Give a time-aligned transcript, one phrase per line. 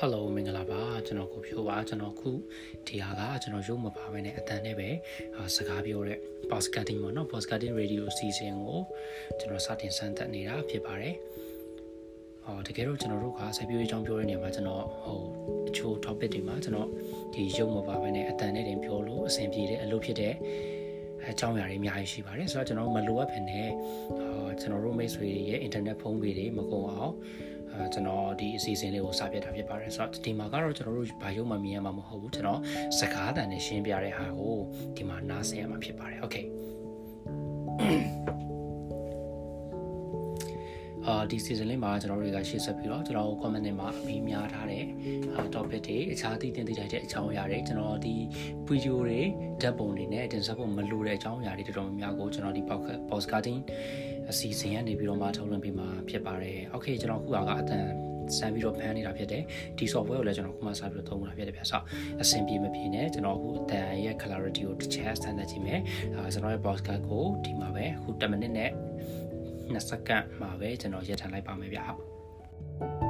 [0.00, 2.30] Hello မင်္ဂလာပါကျွန်တော်ကိုဖြိုးပါကျွန်တော်ခု
[2.86, 4.88] ဒီဟာကကျွန်တော်ရုပ်မပါဘဲနဲ့အတန်နဲ့ပဲ
[5.56, 6.18] စကားပြောတဲ့
[6.50, 8.80] podcasting ပေါ့နော် podcasting radio season ကို
[9.38, 11.14] ကျွန်တော်စတင်စမ်းသပ်နေတာဖြစ်ပါတယ်
[12.44, 15.20] ဟောတကယ်တော့ကျွန်တော်တို့ကစိုက်ပျိုးရေးအကြောင်းပြောတဲ့နေရာမှာကျွန်တော်ဟို
[15.68, 16.88] အချို့ topic တွေမှာကျွန်တော်
[17.34, 20.34] ဒီရုပ်မပါဘဲနဲ့အတန်နဲ့တင်ပြောလို့အဆင်ပြေတဲ့အလုပ်ဖြစ်တဲ့
[21.30, 23.60] အကြောင်းအရာတွေအများကြီးရှိပါတယ်ဆိုတော့ကျွန်တော်မလိုအပ်ဖြစ်နေ
[24.20, 24.25] အာ
[24.60, 27.14] ကျွန်တော်တို့မိတ်ဆွေရဲ့ internet ဖုန်းပေတွေမကုန်အောင်
[27.72, 32.60] အဲကျွန်တော်ဒီအစီအစဉ်လေးကိုစပြတာဖြစ်ပါတယ်ဆိုတော့ဒီမှာကတော့ကျွန်တော်တို့ဘာရုံမှမြင်ရမှာမဟုတ်ဘူးကျွန်တော်
[32.98, 34.56] စကားတန်နဲ့ရှင်းပြတဲ့ဟာကို
[34.96, 36.44] ဒီမှာနားဆင်ရမှာဖြစ်ပါတယ် okay
[41.06, 44.84] အာဒီ season လေးမှာကျွန်တော်တွေကရှေ့ဆက်ပြီးတော့ကျွန်တော် comment တွေမှာအမေးများထားတဲ့
[45.34, 48.14] အာ topic တွေအခြားသိတင်သိကြတဲ့အကြောင်းအရာတွေကျွန်တော်ဒီ
[48.68, 49.20] video တွေ
[49.62, 52.62] ဓာတ်ပုံတွေနဲ့တင်ဆက်ဖို့မလိုတဲ့အကြောင်းအရာတွေတော်တော်များများကိုကျွန်တော်ဒီ
[53.10, 53.60] podcasting
[54.30, 57.86] အစီအစဉ်ကနေပြီးတော့မှထုတ်လွှင့်ပေးမှာဖြစ်ပါတယ်။ Okay ကျွန်တော်ခုကအတန်
[58.36, 59.42] စမ်းပြီးတော့ဖန်နေတာဖြစ်တယ်
[59.78, 61.82] ဒီ software ကိုလည်းကျွန်တော်ခုမှစပြီးတော့သုံးလာဖြစ်တယ်ဗျဆို
[62.22, 65.80] အဆင်ပြေမပြေနဲ့ကျွန်တော်အခုအတန်ရဲ့ clarity ကိုတစ်ချက်စမ်းသပ်ကြည့်မယ်
[66.14, 68.70] အဲကျွန်တော်ရဲ့ podcast ကိုဒီမှာပဲအခု10မိနစ်နဲ့
[69.74, 73.05] 2စက္ကန့်မှာပဲကျွန်တော်ရပ်ထားလိုက်ပါမယ်ဗျဟုတ်